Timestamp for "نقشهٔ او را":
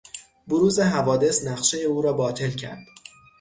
1.47-2.13